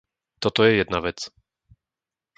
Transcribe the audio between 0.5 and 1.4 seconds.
je jedna vec.